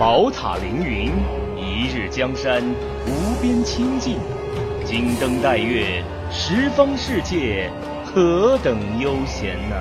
[0.00, 1.12] 宝塔凌云，
[1.58, 2.62] 一日江山
[3.06, 4.14] 无边清净；
[4.82, 7.70] 金灯戴月，十方世界
[8.02, 9.76] 何等悠闲呐！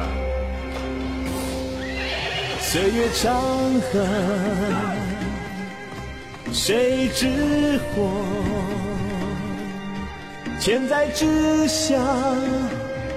[2.60, 3.34] 岁月长
[3.94, 4.06] 河，
[6.52, 8.12] 谁知火？
[10.60, 11.96] 千载之下，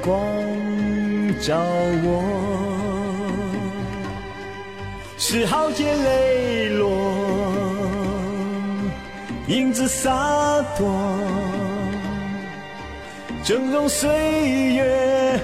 [0.05, 0.15] 光
[1.41, 1.59] 照
[2.05, 2.72] 我。
[5.25, 6.91] 十号劫磊落，
[9.47, 10.11] 英姿洒
[10.77, 10.93] 脱，
[13.45, 14.11] 峥嵘岁
[14.75, 15.41] 月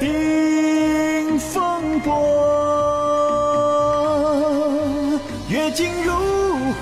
[0.00, 2.12] 定风波，
[5.48, 6.12] 月尽如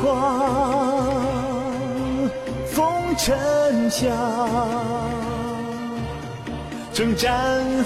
[0.02, 1.04] 花，
[2.72, 4.08] 风尘下，
[6.94, 7.28] 正绽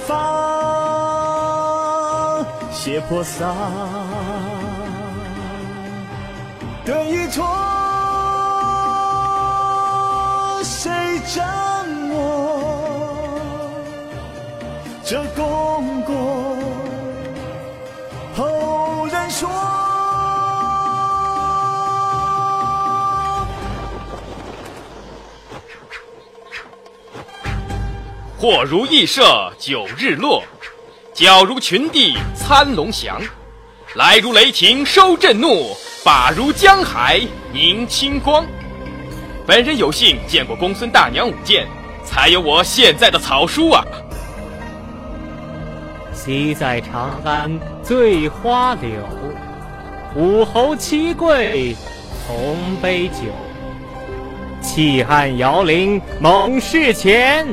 [0.06, 0.16] 放，
[2.72, 3.52] 血泼洒。
[6.84, 7.42] 对与错，
[10.62, 10.90] 谁
[11.34, 11.42] 掌
[12.10, 13.70] 握？
[15.02, 16.14] 这功过，
[18.36, 19.48] 后人说。
[28.36, 30.42] 火如羿射九日落，
[31.14, 33.18] 脚如群帝参龙翔，
[33.94, 35.74] 来如雷霆收震怒。
[36.04, 37.18] 法如江海
[37.50, 38.44] 凝清光。
[39.46, 41.66] 本人有幸见过公孙大娘舞剑，
[42.04, 43.82] 才有我现在的草书啊。
[46.12, 48.90] 昔在长安醉花柳，
[50.14, 51.74] 武侯七贵
[52.26, 53.14] 同杯酒。
[54.60, 57.46] 弃暗摇铃猛士前，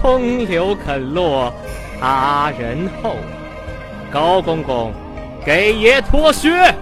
[0.00, 1.52] 风流肯落
[2.00, 3.16] 他人后。
[4.10, 4.94] 高公公，
[5.44, 6.74] 给爷脱靴。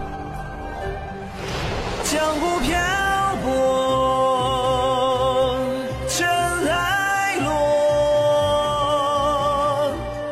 [2.10, 2.72] 江湖漂
[3.44, 3.54] 泊，
[6.08, 6.26] 尘
[6.66, 7.50] 埃落，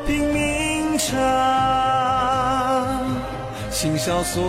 [0.07, 1.13] 拼命唱，
[3.71, 4.43] 心萧索，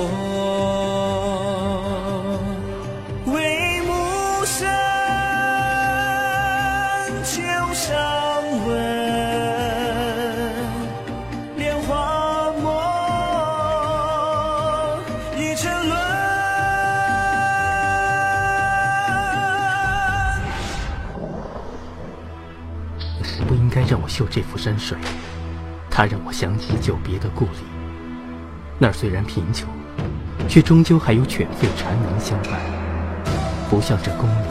[3.25, 3.91] 为暮
[4.45, 4.65] 生，
[7.25, 7.41] 酒
[7.73, 7.91] 上
[8.69, 9.16] 问。
[23.47, 24.97] 不应该让我嗅这幅山水，
[25.89, 27.63] 它让我想起久别的故里。
[28.77, 29.69] 那儿虽然贫穷，
[30.49, 32.59] 却终究还有犬吠蝉鸣相伴，
[33.69, 34.47] 不像这宫里，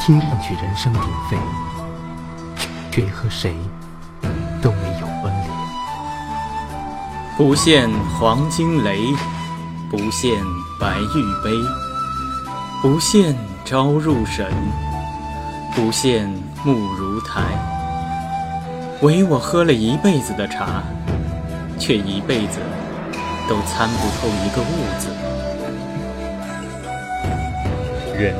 [0.00, 1.38] 听上去人声鼎沸，
[2.90, 3.54] 却和谁
[4.60, 5.50] 都没有关联。
[7.36, 8.98] 不羡黄金雷，
[9.90, 10.34] 不羡
[10.80, 11.52] 白玉杯，
[12.82, 14.52] 不羡朝入神，
[15.74, 16.26] 不羡
[16.64, 17.75] 暮如台。
[19.02, 20.82] 唯我喝了一辈子的茶，
[21.78, 22.60] 却一辈子
[23.46, 25.10] 都参不透一个悟字。
[28.16, 28.34] 人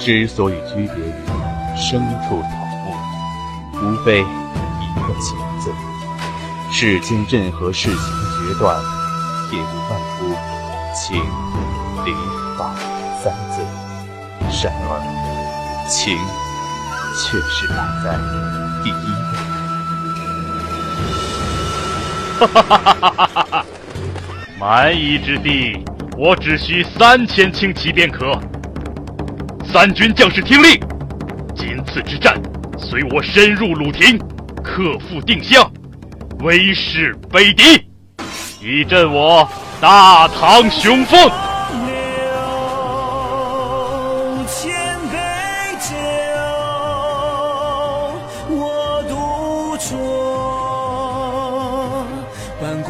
[0.00, 1.12] 之所以区别于
[1.76, 2.48] 牲畜草
[2.84, 2.92] 木，
[3.80, 4.24] 无非一
[5.06, 5.72] 个情字。
[6.72, 8.76] 世间任何事情决断，
[9.52, 10.34] 也不外乎
[10.96, 11.16] 情、
[12.04, 12.12] 理、
[12.58, 12.74] 法
[13.22, 13.62] 三字。
[14.64, 16.18] 然而，情
[17.14, 18.18] 却是摆在
[18.82, 19.49] 第一位。
[22.46, 23.66] 哈哈哈哈哈哈！
[24.58, 25.84] 蛮夷之地，
[26.16, 28.38] 我只需三千轻骑便可。
[29.70, 30.80] 三军将士听令，
[31.54, 32.34] 今次之战，
[32.78, 34.18] 随我深入鲁庭，
[34.64, 35.70] 克复定襄，
[36.40, 37.86] 威势北敌，
[38.60, 39.48] 以振我
[39.80, 41.49] 大唐雄风。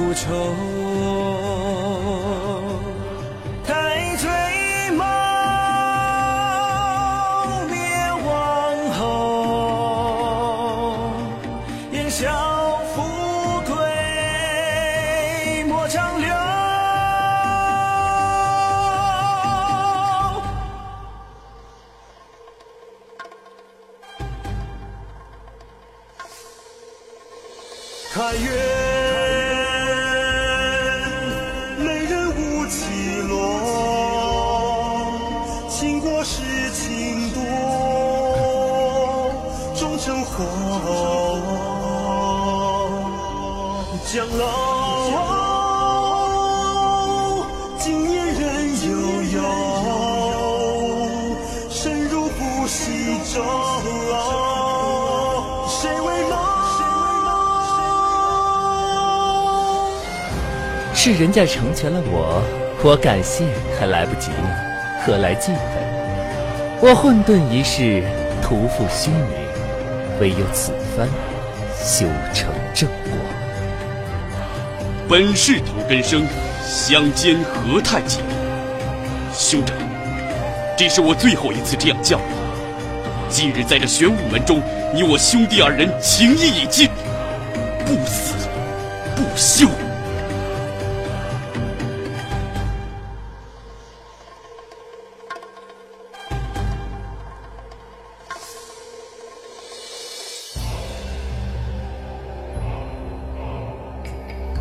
[0.00, 0.56] 不愁。
[28.12, 28.79] 太原，美
[40.00, 40.44] 生活
[60.94, 62.42] 是人家成全了我，
[62.82, 63.44] 我感谢
[63.78, 64.30] 还来不及，
[65.04, 65.60] 何来记恨？
[66.80, 68.02] 我混沌一世，
[68.40, 69.49] 徒负虚名。
[70.20, 71.08] 唯有此番
[71.74, 73.12] 修成正果。
[75.08, 76.24] 本是同根生，
[76.62, 78.20] 相煎何太急？
[79.34, 79.74] 兄长，
[80.76, 82.24] 这是我最后一次这样叫你。
[83.30, 84.60] 今日在这玄武门中，
[84.94, 86.88] 你我兄弟二人情谊已尽，
[87.86, 88.34] 不死
[89.16, 89.68] 不休。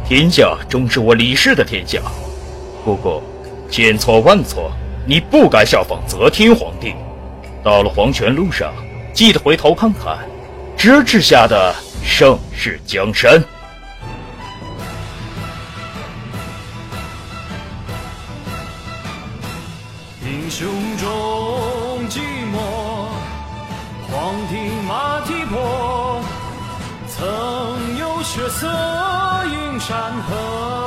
[0.10, 2.02] 天下终是我李氏的天下，
[2.84, 3.22] 不过
[3.70, 4.72] 千错万错，
[5.06, 6.96] 你不该效仿则天皇帝。
[7.64, 8.74] 到了黄泉路上，
[9.14, 10.18] 记得回头看看，
[10.76, 13.34] 咫尺下的盛世江山。
[20.24, 20.68] 英雄
[20.98, 22.18] 中寂
[22.52, 22.58] 寞，
[24.10, 26.20] 黄庭马蹄破，
[27.08, 28.68] 曾有血色
[29.80, 30.79] 山河。